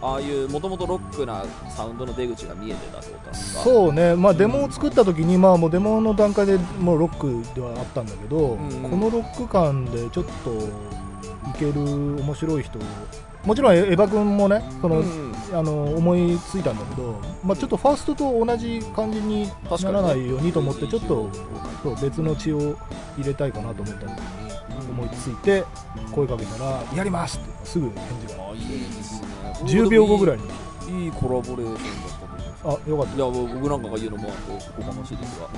[0.00, 3.62] ああいうもともとロックなサウンドの出口が見えてたってことですか？
[3.64, 4.14] そうね。
[4.14, 8.82] まあデモを作った時にまあもうデモの段階でもうロックではあったんだけど、うん。
[8.82, 12.78] このロック感でちょっといける面白い人
[13.44, 19.48] もちろんエヴァ君もねその、うんあの思いついたんだけど、まあ、ちょっとファーストと同じ感じに
[19.82, 21.30] ならないようにと思ってちょっと
[21.82, 22.76] そう別の血を
[23.16, 25.64] 入れたいかなと思った時に思いついて
[26.12, 27.94] 声かけたら「やります!」ってすぐ返
[28.26, 28.44] 事が。
[28.50, 29.28] あいいですね。
[29.64, 31.04] 10秒後ぐらいいに。
[31.04, 32.23] いいコラボレーションだった
[32.64, 33.16] あよかった。
[33.16, 35.48] いや僕なんかが言うのもおこがましいですが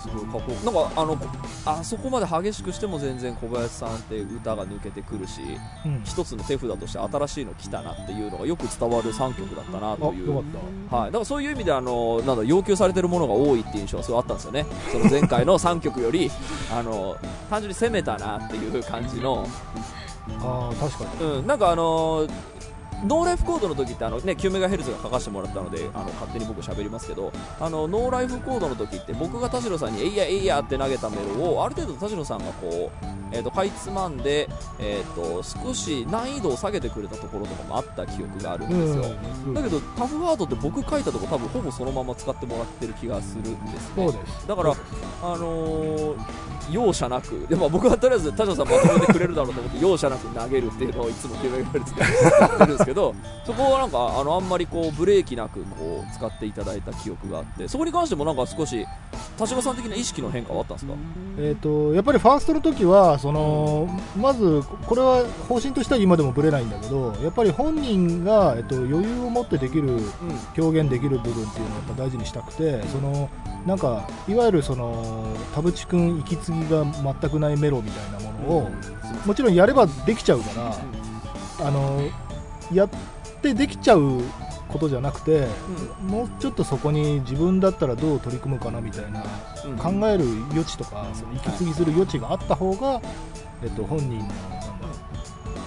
[0.00, 1.18] すごいかっこなんかあの
[1.66, 5.40] あそこまで激しくしても全然小林さんって歌が抜けてくるし
[5.84, 6.02] うん。
[6.04, 10.28] 一つの手札として新しいの来たなっていうのがよく伝わる3曲だったなあという。
[10.28, 10.44] よかっ
[10.90, 10.96] た。
[10.96, 16.30] はい、だからそういう意味であのなんだ要求されてるものが多いっていう印象がすごいあったんですよね、 その前回の3曲より
[16.72, 17.16] あの
[17.50, 19.46] 単純に攻めたなっていう感じの、
[20.40, 21.30] あー確かに。
[21.38, 22.26] うん、なんかあの
[23.04, 39.04] ノーライフコードの時ってあの、ね、9メガヘルツが書かせてもらったのであの勝手に僕喋りますけどあのノーライフコードの時って僕が田代さんに「えいやえいや」って投げたメロをある程度田代さんがこう、えー、とかいつまんで、えー、と少し難易度を下げてくれたところとかもあった記憶があるんですよ、
[39.46, 39.54] うん。
[39.54, 44.08] だけどタフハートって僕書いたとこ多分ほぼそのまま使ってもらってる気がするんですね。
[44.46, 44.70] だから、
[45.22, 52.06] あのー容赦なく、でも僕はとりあえず田代さんまとめてくれるだろうと思って、容赦なく投げるっていうのをいつも9メガヘルツでや
[52.46, 52.93] ってるんですけど、
[53.44, 58.86] そこはなんかあのあんまりこうブレーキなくこう使っていただいた記憶があって、そこに関してもなんか少し
[59.36, 60.94] 田代さん的な意識の変化はあったんですか？
[61.36, 69.98] えー、とやっぱりファーストの時はそのまずこれは方針としては今でもぶれないんだけどやっぱり本人が、えっと余裕を持ってできる
[70.56, 73.28] 表現できる部分っていうのをやっぱ大事にしたくてその
[73.66, 78.70] なんかいわゆるその田淵君息継ぎが全くないメロみたいなものを、
[79.26, 80.50] もちろんやればできちゃうか
[81.58, 81.98] ら、あの
[82.72, 82.88] やっ
[83.42, 84.22] てできちゃう
[84.68, 85.46] ことじゃなくて、
[86.02, 89.24] もうちょっとそこに自分だったらどう取り組むかなみたいな
[89.64, 89.76] うん。
[89.76, 93.00] 考える余地とかその息継ぎする余地があった方が、
[93.62, 95.04] えっと、本人のなんだろう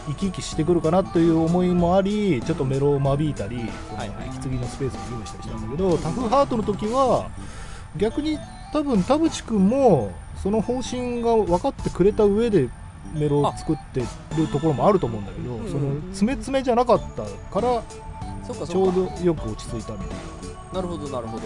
[0.08, 3.64] 生き生きしてくるかなという思いもありちょっとメロを間引いたり、は
[4.06, 7.30] い息継ぎのスペースを用意したりしたんだけどタフハートの時は
[7.98, 8.38] 逆に
[8.72, 12.70] 多分田淵君もその方針が分かってくれた上で
[13.14, 17.84] メロを作ってるところもあると思うんだけど、んその詰め詰めじゃなかったから
[18.66, 18.94] ちょう。
[18.94, 20.08] どよく落ち着いたみたい
[20.74, 20.74] な。
[20.74, 21.44] なるほどなるほど。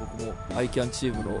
[0.00, 1.40] 僕もアイキャンチームの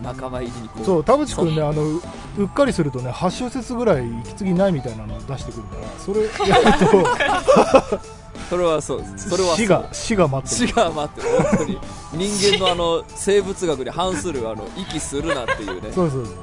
[0.00, 0.84] う仲間入りにこう。
[0.84, 2.02] そう田淵君ねあのう
[2.38, 7.98] うっかりするとね8小節ぐらい息継ぎないみたいなのを出してくるからそれやる
[8.48, 9.02] それはそう。
[9.16, 11.78] それは死が死が待ってる違う待って本当に
[12.14, 16.34] 人間のあの生物学に反するあの息するなっていうねそうそうそう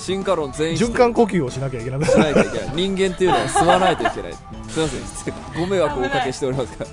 [0.00, 2.74] 進化論全員循環呼吸をしなきゃいけなくしなないといけない。
[2.74, 4.32] 人間っていうのは吸わないといけない。
[4.32, 5.34] すいません。
[5.60, 6.90] ご迷惑をおかけしておりますから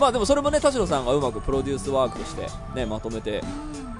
[0.00, 3.42] まあでもそれもね田代さんがうまくプロデュースワークとしてねまとめて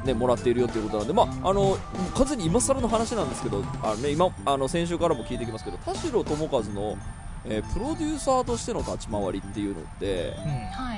[0.04, 1.78] ね、もらっているよということなんで、まあ、あの
[2.14, 6.98] 完全に今更の話なんですけどあの、ね、今あの先週からも聞いてきますけど田代智和の、
[7.46, 10.34] えープロデューサーとしての立ち回りっていうのって、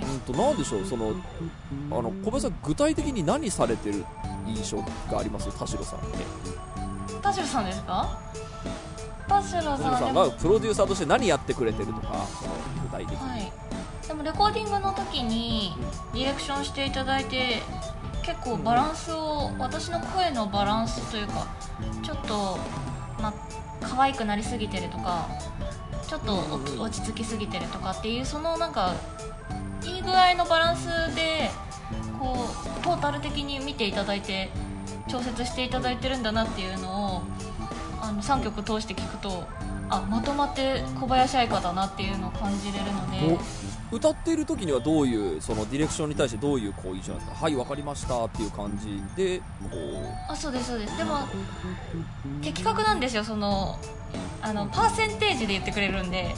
[0.00, 0.16] 夫、うん。
[0.16, 0.84] んとなんでしょう？
[0.84, 1.14] その
[1.92, 4.04] あの小林さん具体的に何されてる
[4.44, 5.56] 印象があります？
[5.56, 6.18] 田代さんって
[7.26, 8.18] 田代さんですか？
[9.28, 12.26] 田代さんさんがプロデューサーとして何やってくれてるとか
[12.84, 13.52] 具体的に、はい。
[14.06, 15.72] でもレコーディングの時に
[16.14, 17.60] ディレクションしていただいて
[18.22, 21.48] 結構バランスを私の声のバランスというか
[22.02, 22.58] ちょっと
[23.20, 23.34] まあ
[23.80, 25.28] 可愛くなりすぎてるとか
[26.06, 28.94] ちょっと落ち着きすぎてるとかっていうそのなんか
[29.82, 30.86] いい具合のバランス
[31.16, 31.50] で
[32.20, 32.46] こ
[32.80, 34.50] うトータル的に見ていただいて
[35.08, 37.05] 調節していただいてるんだなっていうのをあ
[38.16, 39.44] の3曲通して聴くと
[39.88, 43.65] あまとまって小林愛花だなっていうのを感じれるので。
[43.92, 47.44] 歌っている時にはどういうそのディレクションに対してどういうこう印象なんですか。
[47.44, 49.44] はいわかりましたっていう感じでこ
[50.28, 50.96] あそうですそうです。
[50.98, 51.18] でも
[52.42, 53.22] 的確なんですよ。
[53.24, 53.78] その
[54.42, 56.34] あのパーセンテージで言ってくれるんで。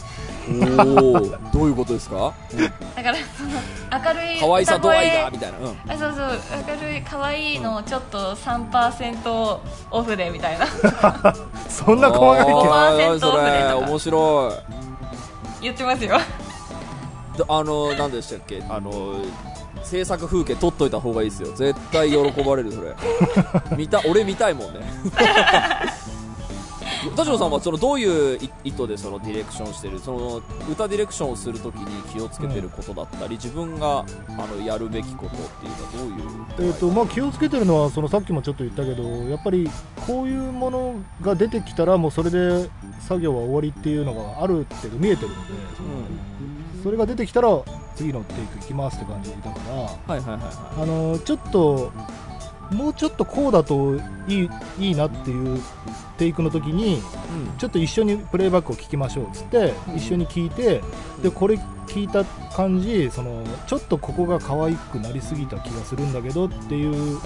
[0.48, 1.20] うおお
[1.52, 2.32] どういうことですか？
[2.96, 3.50] だからその
[4.14, 5.22] 明るい可愛さ度合い歌声。
[5.24, 9.58] がみたいな、うん、あそうそう明るい可愛いのちょっと3%
[9.90, 10.66] オフでみたいな。
[11.68, 13.37] そんな細かい5%あーオフでとか。
[13.38, 14.52] それ面白い。
[15.62, 16.18] 言ってますよ。
[16.18, 16.24] で
[17.48, 18.62] あの何でしたっけ？
[18.68, 19.16] あの
[19.85, 21.53] 制作風景撮っといた方がいいですよ。
[21.55, 22.94] 絶対喜ばれるそれ。
[23.77, 24.81] 見た俺見たいもんね。
[27.14, 30.01] 田代さんはそのどういうい意図でそのディレクションしてる？
[30.01, 34.05] その歌ディレクションをするときに気をつけてることだったり、自分があ
[34.53, 36.18] のやるべきことっていうのは
[36.59, 36.70] どういう？
[36.70, 39.70] えーとまあ、気をつけてるのはそのさっきもちょっと言ったけどやっぱり
[40.09, 42.68] こういうものが出てきたらもうそれで
[43.01, 45.40] 作業は終わりっていうのがある程度見えてるので、
[46.88, 47.51] それが出てきたら
[47.96, 51.92] 次のテイクいきますって感じだからはいはいはいはあのちょっと
[52.70, 53.96] もうちょっとこうだと
[54.27, 55.61] いいいいなっていう
[56.16, 57.03] テイクの時にい、
[57.59, 59.96] ちょっと一緒にプレイバックを聞きましょうっつって、うん。
[59.96, 60.81] 一緒に聞いて
[61.22, 61.57] でこれ
[61.88, 67.20] 聞いた感じそのちょっとここが可愛くなりすぎた気がするんだけどっていう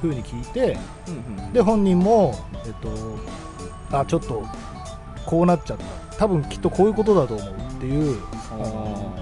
[0.00, 1.52] 風に聞いてうんうんうん。
[1.52, 2.72] で本人も、えっ
[3.90, 4.42] と、あちょっと
[5.26, 6.16] こうなっちゃった。
[6.16, 8.20] 多分きっとこういうことだと思うっていう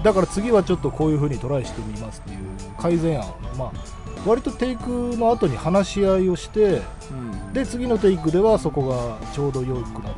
[0.03, 2.37] だから次はちょっとこういう風にトライしてみますっていう
[2.77, 3.71] 改善案まあ、
[4.25, 7.53] 割とテイクの後に話し合いをしてうん。
[7.53, 10.13] で次のテイクではそこがちょうど良くなっ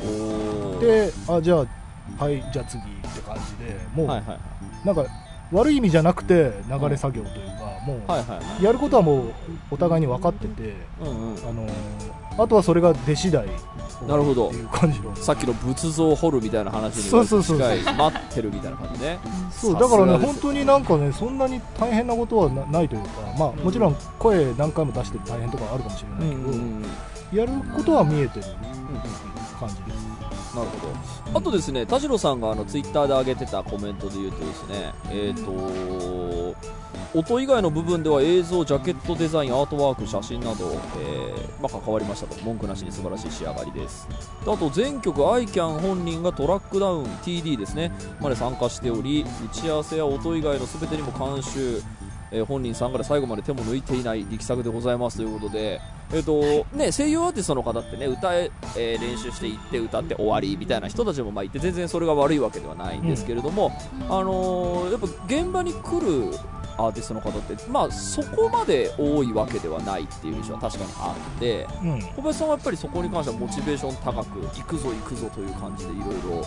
[0.79, 4.39] てであじゃあはいじゃあ次って感じでもう、はいはいはい。
[4.85, 5.05] なんか
[5.51, 8.63] 悪い意味じゃなくて流れ作業というか、もう、はいはいはい。
[8.63, 9.33] やることはもう
[9.69, 11.47] お互いに分かってて、うんうん。
[11.47, 11.71] あのー
[12.37, 13.51] あとはそれが出次第こ
[14.07, 14.51] なるほど。
[14.51, 15.15] いう感じの。
[15.15, 17.83] さっきの仏像を掘るみたいな話にそうそうそう近い。
[17.95, 19.19] 待ってるみたいな感じね。
[19.51, 26.35] そうだからね本当になんかねそんなに大変なことはなないというかまあもちろん声何回も出して大変とかあるかもしれない
[27.31, 28.45] けど、やることは見えてる
[29.59, 30.87] 感じですなるほ
[31.33, 31.39] ど。
[31.39, 36.55] あとですね田代さんがあのツイッターで上げてたコメントで言うとですねえっ、と
[37.15, 42.41] 音以外の部分では映像、ジャケットデザイン、アートワーク、写真など、えーまあ、関わりましたと。
[42.43, 44.07] 文句なしに素晴らしい仕上がりです。
[44.41, 47.91] あと全曲 iCAN 本人がトラックダウン TD ですね。
[48.19, 51.83] まで参加しており打ち合わせや音以外の全てにも監修。
[52.33, 55.79] えー本人さんから最後まで手も抜いていない力作でございますということで、
[56.11, 63.71] えーとね、声優アーティストの方ってね歌ええー練習していって歌って終わりみたいな人たちもまあいて全然それが悪いわけではないんですけれども、
[64.09, 66.37] あのーやっぱ現場に来る
[66.75, 72.01] アーティストの方って、まあ、そこまで多いわけではないっていう印象は確かにあってうん。
[72.15, 76.45] 小林さんはやっぱりそこに関してはモチベーション高く行くぞ行くぞという感じでいろいろ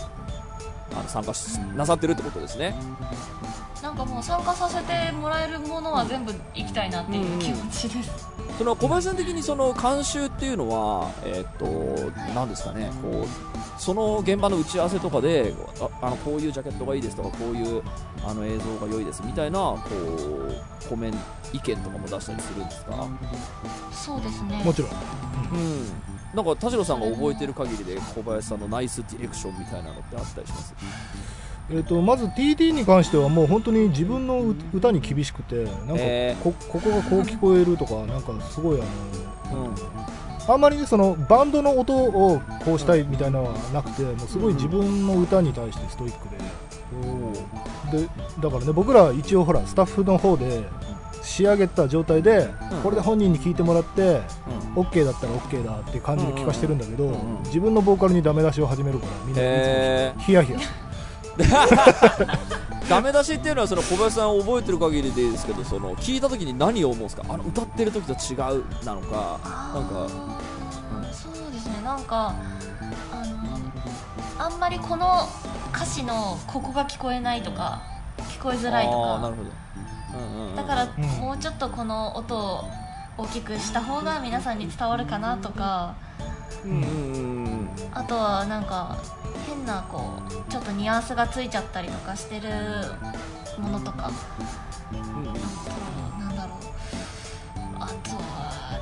[0.93, 2.75] あの参加しなさってるってことですね。
[3.81, 12.91] なんかもう参加させてもらえるものは全部行きたいなっていう気持ちです、その小林さん的にその監修っていうのは、えーっと何ですかね。
[13.01, 17.83] こうその現場の打ち合わせとかでああのこういうジャケットがいいですとかこういう
[18.25, 21.13] あの映像が良いですみたいなこうコメン
[21.53, 23.07] 意見とかも出したりするんですか、
[23.91, 24.63] そうですね。
[24.63, 24.91] もちろん。
[24.91, 25.91] うん、
[26.37, 30.75] なんか田代さんが覚えてる限りで小林さんのナイスディレクションみたいなのってあったりします？
[31.71, 36.43] えー、とまず TD に関してはもう本当に自分のう歌に厳しくてなんかへー。
[36.43, 38.83] こここがこう聞こえるとかなんかすごいあ
[39.51, 39.75] のうん
[40.47, 46.37] あんまりねそのバンドの音をこうしたいみたいなのはなくてもうすごい自分の歌に対してストイックで。
[47.91, 48.07] で
[48.41, 50.63] だからね僕ら一応ほらスタッフの方で
[51.27, 52.81] 仕上げた状態でうん。
[52.81, 54.21] これで本人に聞いてもらって
[54.75, 54.83] うん。
[54.83, 57.43] OK だったら OK だっていう感じで聞かしてるんだけどうんうんうん。
[57.43, 59.41] 自分のボーカルにダメ出しを始めるからみんな
[60.23, 60.59] ヒヤヒヤ。
[62.89, 67.23] ダメ出しっていうのはその小林さん覚えてる限りでいいですけどその聞いた時に何を思うんですか？
[67.29, 69.39] あの歌ってる時と違うなのか
[69.73, 70.07] なんか。
[70.07, 71.81] あーそうですね。
[71.83, 72.33] なんか
[73.11, 73.25] あ
[74.39, 75.27] のあんまりこの
[75.75, 77.81] 歌詞のここが聞こえないとか
[78.39, 78.97] 聞こえづらいとか。
[78.97, 79.51] なるほど、うんうんうん
[80.55, 81.03] だからうん。
[81.19, 82.63] もうちょっとこの音を
[83.17, 85.95] 大きくした方が皆さんに伝わるかなとか。
[86.63, 86.83] うんうんう
[87.43, 88.97] んあとはなんか
[89.45, 92.49] 変なこうちょっとニュアンスがついちゃったりとかしてる
[93.59, 94.11] ものとか。
[94.91, 95.29] うんうん。
[95.29, 96.57] あとなんだろう
[97.79, 98.81] あとは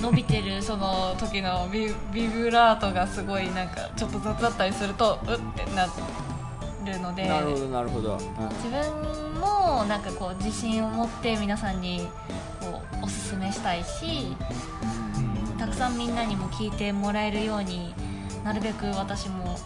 [0.00, 5.88] 伸びてるその時のビビブラートがすごいなんかちょっと雑だったりするとうってな
[6.88, 12.08] るのでなるほどなるほど、自分もなんかこう自信を持って皆さんに
[12.60, 14.36] こうおすすめしたいし
[15.58, 17.94] たくさんみんなにも聞いてもらえるように
[18.44, 19.56] なるべく私も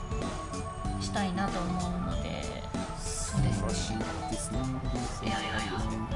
[1.01, 2.43] したいなと思うので
[2.99, 4.59] そうですね。
[5.23, 6.13] いやいやいや。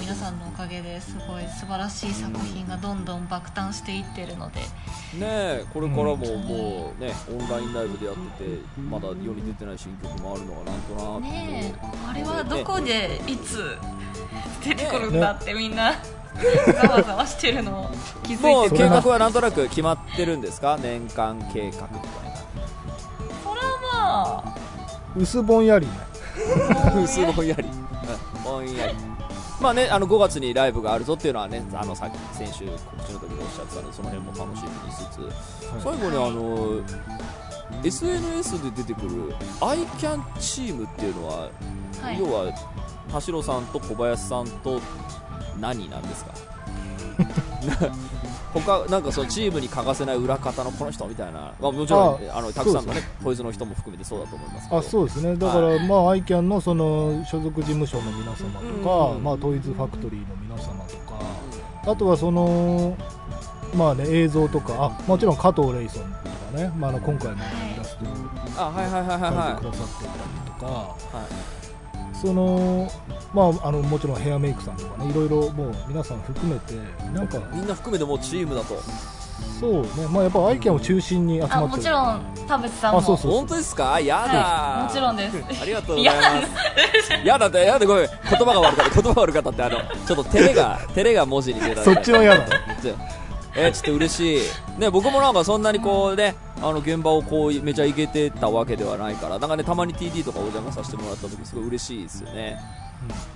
[0.00, 4.60] 皆さんのおかげですごい素晴らしい作品がどんどん爆誕していってるので
[5.14, 8.50] ねえこれからもうんもうねオンラインライブでやってて
[8.90, 13.76] まだ世に出てない新曲もあるのがなんとなくねえあれはどこでいつ
[14.62, 15.94] 出てくるんだってみんな
[16.82, 17.90] ざわざわしてるのを
[18.22, 20.78] 気づもいうてる計画はなんとなく決まってるんですか？
[20.80, 22.36] 年間計画みたいな
[23.42, 24.54] それはまあ
[25.16, 25.92] 薄ぼんやりね。
[27.02, 27.88] 薄ぼんやり、うん
[28.44, 28.94] ぼんやり。
[29.60, 36.80] まあね、あの5月にライブがあるぞっていうのはね、あのさっき先週告知の時におっしゃってたので、その辺も楽しみにしつつ、最後にあの
[37.84, 41.50] SNS で出てくる iCAN チームっていうのは、
[42.02, 42.18] はい。
[42.18, 42.52] 要は
[43.10, 44.80] 田代さんと小林さんと
[45.60, 46.32] 何なんですか？
[48.54, 55.36] 他なんかそのチームに欠かせない裏方のこの人みたいな、まあ、もちろんあのたくさんのねトイズの人も含めてそうだと思いますあそうですね。
[55.36, 59.22] だから、はまあ iCAN のその所属事務所の皆様とか、うん。
[59.24, 61.20] まあ、トイズファクトリーの皆様とか
[61.90, 62.96] あとはその
[63.74, 67.38] まあね映像とかあもちろん加藤レイソンとかね、まあ、あの今回のイ
[67.76, 71.26] ラストを描いてはくださってたりとか、い、は
[72.12, 72.16] い。
[72.16, 72.90] その
[73.34, 76.74] まああのもちろんヘアメイクさんとかねいろいろもう皆さん含めて
[77.12, 77.38] なんか。
[77.52, 78.76] みんな含めてもうチームだと。
[79.60, 79.88] そうね。
[80.10, 81.60] まあやっぱ iCAN を中心に集まってる。
[81.64, 82.98] あもちろん田淵さんも。
[82.98, 84.00] あそうそう本当ですか？
[84.00, 85.62] やだ、はいもちろんです。
[85.62, 86.22] ありがとうございま
[87.22, 87.26] す。
[87.26, 88.08] やだってやだごめん。
[88.08, 88.94] 言葉が悪かった。
[89.02, 92.46] 言葉が悪かったってあのちょっと照れが 照れが文字に出たそっちの嫌だ。
[93.56, 94.80] えーちょっと嬉しい。
[94.80, 102.56] ね僕もなんかそんなにこうねあの現場をこうめちゃイケてたわけではないからなんかねたまに TD とかお邪魔させてもらった時すごい嬉しいですよね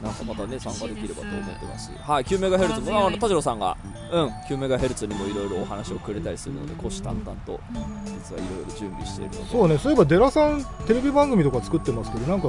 [0.03, 1.87] なんかまたね参加できればと思ってます。
[1.87, 3.77] し、はい、9メガヘルツもあの田代さんが、
[4.11, 7.61] うん、9メガヘルツにもいろいろお話をくれたりするので、虎視眈々と
[8.05, 12.49] 実はいろいろ準備しているので、そうねそういえばデラさんテレビ番組とか作ってますけどなんか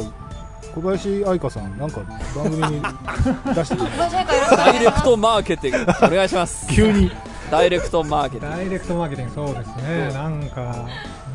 [0.74, 2.02] 小林愛香さんなんか
[2.36, 2.82] 番組に
[3.54, 3.84] 出してく
[4.56, 5.92] ダイレクトマーケティング。
[6.06, 6.68] お願いします。
[6.74, 7.12] 急に。
[7.52, 8.58] ダイレクトマーケティング。
[8.58, 10.12] ダイレクトマーケティングそうですね。
[10.14, 10.86] なんか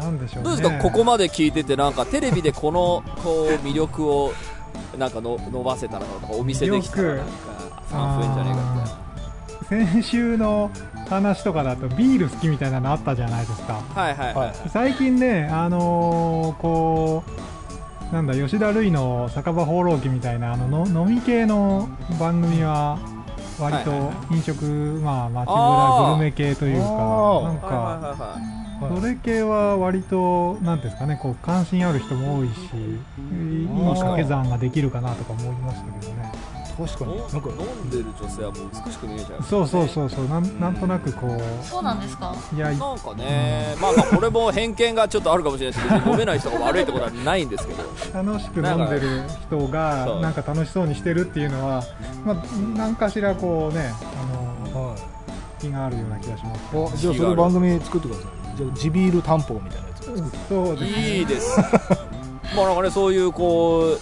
[0.01, 0.49] なんでしょうね。
[0.49, 4.33] どうですか、ここまで聞いてて、なんかテレビでこのこう魅力を
[4.99, 7.25] なんかの伸ばせたらとか、お見せできたらなんか
[7.91, 9.89] 増えんじゃねえかみたいな。
[9.93, 10.71] 先週の
[11.11, 14.69] 話とかだとビール好きみたいなのあったじゃないですかはいはいはい。
[14.71, 17.23] 最近ねあのーこ
[18.11, 21.87] うなんだ吉田類の酒場放浪記みたいなあのの飲み系の
[22.19, 22.99] 番組は
[23.61, 24.65] 割とはいはいは飲食、
[25.05, 28.68] まあ街あーぶらグルメ系というかなんはいかはいはいはい。
[28.81, 29.01] はい。
[29.01, 36.33] それ系は割となんていうんですかねこう関心ある人も多いしいいい掛け算ができるかなとか思いましたけどね。
[36.79, 37.19] 確かに。
[37.19, 40.29] なんか飲んでる女性はもう美しく見えちゃう、そうそうそうそう。
[40.29, 42.33] なんなんとなくこうそうなんですか。
[42.55, 47.83] いやいなんかね、まあまあこれも偏見がちょっとあるかもしれないし 別に飲めない人が悪いってことはないんですけど。
[48.15, 51.83] 楽しく飲んでる人そうがなんか楽しそうにしてるっていうのは、
[52.25, 52.37] まあ、
[52.77, 53.93] 何かしらこうね
[54.73, 54.99] あのはい。
[55.61, 56.61] 気があるような気がします。
[56.73, 61.19] あじゃあそれ番組作ってくださいじゃあ地ビール担保みたいなやつそうですね。
[61.19, 61.57] いいです
[62.57, 63.99] まあなんかねそういうこう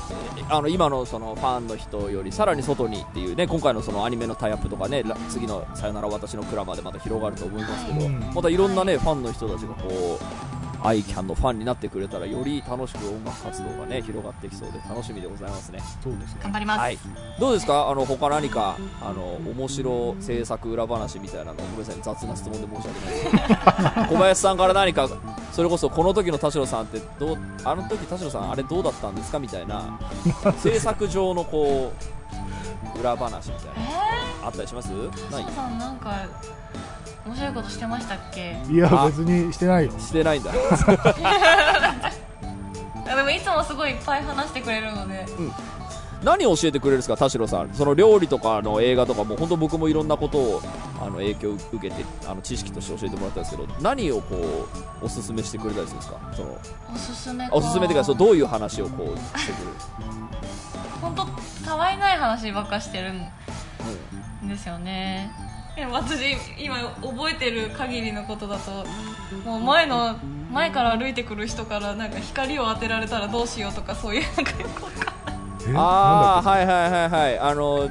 [0.49, 8.21] あの今のそのファンの人よりさらに外にっていうね今回のそのアニメのタイアップとかねら次の「さよなら私のクラマ」でまた広がると思いますけど、うん。
[8.35, 10.46] またいろんなねファンの人たちがこう
[10.87, 15.81] アイキャンのファンになってくれたらより楽しく音楽活動がね広がってきそうで楽しみでございますね。
[16.03, 16.41] そうですね。
[16.45, 16.99] 頑張ります、はい、
[17.41, 17.89] どうですか？
[17.89, 24.09] あの他何かあの面白制作裏話みたいなのごめんなさい雑な質問で申し訳ないです。
[24.15, 25.09] 小林さんから何か
[25.53, 29.39] それこそこの時の田代さんってどうあの時田代さんあれどうだったんですか？
[29.41, 29.99] みたいな
[30.59, 31.93] 制作上のこ
[32.95, 34.89] う裏話みたいえなあったりします？
[35.31, 36.15] 田代さんなんか
[37.27, 38.57] 面白いことしてましたっけ？
[38.71, 39.93] いやあ別にしてないよ。
[39.99, 40.53] してないんだ。
[43.09, 45.27] あでもいつもすごいいっぱい話してくれるので。
[46.25, 47.71] 何を教えてくれるんですか田代さん。
[47.75, 50.63] その料理とかの映画とかも本当僕もいろんなことを
[51.01, 54.67] あの影響を受けてあの知識として教えてもらったんですけど何をこ
[55.03, 56.19] うおすすめしてくれたりするんですか？
[56.35, 56.59] その
[56.93, 57.55] おすすめか。
[57.55, 59.69] おすすめっていうかそうどういう話をこうしてくる、
[61.03, 61.27] 本当
[61.65, 65.31] たわいない話ばっかしてるんですよね。
[65.39, 65.46] でも
[65.85, 68.87] 私今覚えてる限りのことだと
[69.45, 70.17] もう前の
[70.51, 75.37] 前から歩いてくる人からなんか光を当てられたらどうしようとかそういうなんかよくわかんない。
[75.69, 75.81] えあ
[76.39, 77.39] あはいはいはいはい。
[77.39, 77.91] あの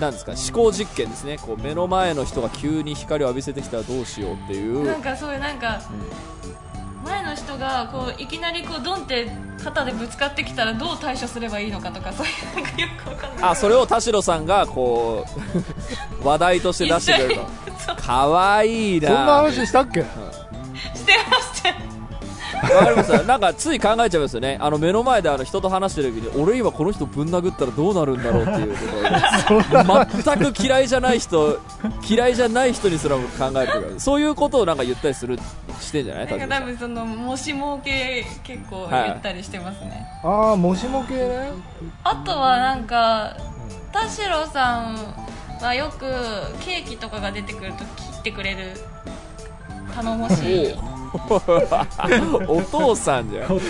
[0.00, 1.36] なんですか思考実験ですね。
[1.36, 4.86] こう目の前の人が急に光を浴びせてきたらどうしようっていう。
[4.86, 5.82] なんかそういうなんか
[7.04, 9.28] 前の人がこういきなりこうドンって
[9.62, 13.50] 肩でぶつかってきたらどう対処すればいいのかとかそういうなんかよくわかんない。
[13.50, 15.26] あそれを田代さんがこ
[16.22, 17.40] う 話題として出してくれる
[17.86, 17.94] と。
[17.96, 19.08] かわいいな。
[19.08, 20.04] そんな話したっけ？
[22.74, 24.58] わかりますなんかつい考えちゃいますよね。
[24.60, 28.78] あの目の前であの人と話してる時に俺今この人ぶん殴ったらどうなるんだろうっていうこ
[29.70, 30.06] とを。
[30.44, 31.58] 全く嫌いじゃない人
[32.08, 34.00] 嫌いじゃない人にすらも考えてるから。
[34.00, 35.38] そういうことをなんか言ったりする
[35.80, 36.26] してんじゃない？
[36.26, 41.50] なんか多分そのもしも系結構言ったりしてますね、ああもしも系ね
[42.04, 43.36] あとはなんか
[43.92, 44.96] 田代さん
[45.60, 46.00] はよく
[46.60, 48.58] ケーキとかが出てくると切ってくれる。
[49.94, 50.34] 頼もし
[50.70, 50.74] い
[51.14, 53.52] お お父さんじゃん。
[53.52, 53.60] いい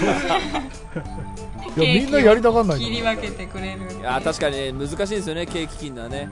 [1.96, 3.84] やみんなやりたがんない切り分けてくれる。
[3.84, 6.28] っていうや確かに難しいですよねケーキ切るのはね。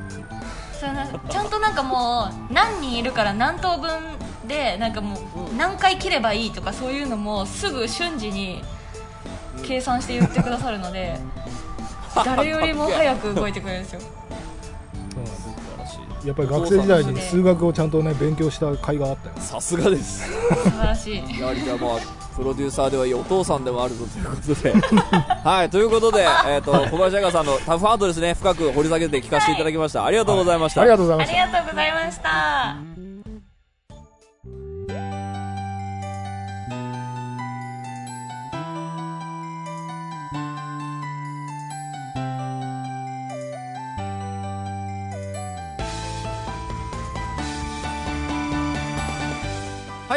[0.78, 3.90] それなちゃんとなんかもう何人いるから何等分
[4.46, 8.62] でなんかもう何回切ればいいとかそういうのもすぐ瞬時に
[9.62, 11.18] 計算して言ってくださるので
[12.24, 14.00] 誰よりも早く動いてくれるんですよ
[16.24, 20.28] やっぱり学生時代に数学をちゃんとね勉強した甲斐があったよさすがです。
[20.28, 21.40] 素晴らしい。
[21.40, 21.98] やはりじゃあまあ
[22.36, 24.72] プロデューサーではいいお父さんでもあるぞということで。
[25.44, 28.34] はいということで、えー、と小林彩香さんのタフハートですね。
[28.34, 32.99] 深く掘り下げて聞かせていただきました、ありがとうございました、ありがとうございまありしたがとうございました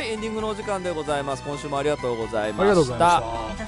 [0.03, 1.43] はいはいエンディングのお時間でございます。
[1.43, 2.61] 今週もありがとうございました。
[2.61, 3.05] ありがとうござ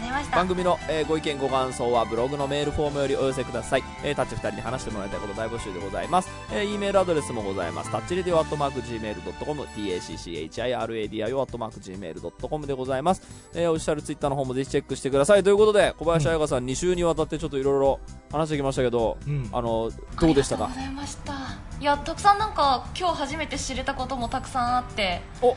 [0.05, 0.35] いました。
[0.35, 7.91] 番組の、えーご意見ご感想はブログのメールフォームよりお寄せください、えータッチ2人に話してもらいたいこと大募集でございます、えー、E メールアドレスもございます。
[7.91, 13.21] タッチレディオアットマーク Gmail.com tacchiradio アットマーク Gmail.com でございます、
[13.53, 15.43] えー、オフィシャルツイッターの方もぜひチェックしてください。
[15.43, 19.49] ということで小林彩香さん2週にわたってちょっといろいろ話してきましたけど、うん。
[19.53, 20.65] あのどうでしたか？
[20.65, 21.33] ありがとうございました。
[21.79, 25.21] いやたくさんなんか今日初めて知れたこともたくさんあって。
[25.41, 25.55] お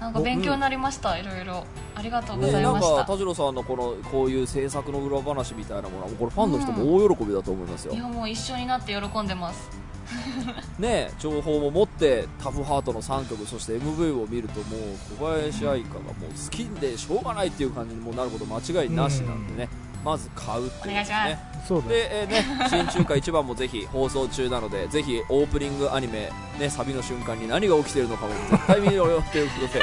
[0.00, 1.64] なんか勉強になりました、いろいろ。
[1.94, 9.86] ありがとうござね、なんいました、か田代さんのこのこういう制作の裏話みたいなものはこれファンの人も大喜びだと思いますよ、いやもう一緒になって喜んでます。
[10.78, 19.68] ね情報も持ってタフハートの3曲そして MV を見るともう小林愛香がもう好きでしょうがないっていう感じにもうなること間違いなしなんでね、
[20.06, 21.38] まず買うっていうですね。
[21.66, 26.30] そうで、えーね、新中華一番もぜひ放送中なのでぜひオープニングアニメ、
[26.60, 29.80] ね、サビの瞬間に何が起きているのかも絶対見ろよということで。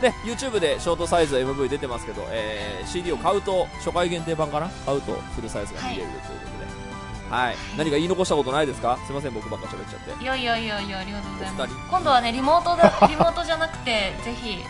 [0.00, 4.68] で YouTube でショートサイズ MV 出てますけど、えー CD を買うと初回限定版かな？
[4.86, 7.56] 買うとフルサイズが見れるということで、はい。
[7.76, 8.96] 何か言い残したことないですか？
[9.06, 10.22] すいません僕ばっか喋っちゃって。
[10.22, 11.74] いやいやいやいやありがとうございます。
[11.90, 14.64] 今度はねリモートだ リモートじゃなくてぜひ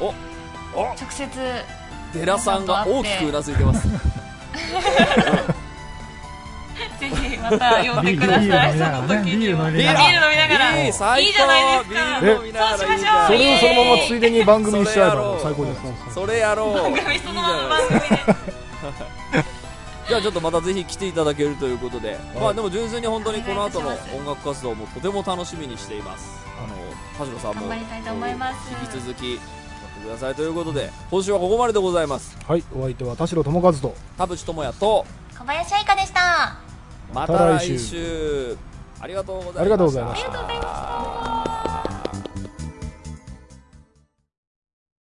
[0.00, 0.14] お
[0.78, 1.28] お直接
[2.12, 3.88] 寺さんが大きくうなずいてます
[6.98, 8.78] ぜひまた呼んでください。
[8.78, 9.70] その時には。
[9.70, 10.06] ビール飲みながら。
[10.06, 10.78] ビール飲みながら。
[10.78, 10.92] いい
[11.32, 12.20] じゃないですか。
[12.20, 13.26] ビール飲みながらそうしましょう。
[13.26, 16.74] それをそのままついでに番組にしちゃえばそれやろう最高ですかそれやろう。
[16.74, 18.06] 番組そのまま番組で
[20.08, 26.44] じゃあちょっとまたぜひ来ていただけるということで、まあでも純粋に本当にこの後の音楽活動もとても楽しみにしています。
[26.58, 26.74] あの
[27.16, 28.72] 田代さんも頑張りたいと思います。
[28.94, 29.38] 引き続き
[30.00, 30.34] ください。
[30.34, 32.36] ということで今週はここまででございます。
[32.46, 35.06] はいお相手は田代智和と田淵智也と
[35.38, 36.56] 小林愛香でした。
[37.14, 38.56] また来週。
[39.02, 39.60] ありがとうございました。
[39.60, 40.28] ありがとうございました。
[40.28, 41.89] ありがとうございました